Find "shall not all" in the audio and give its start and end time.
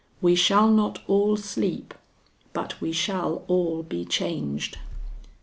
0.33-1.37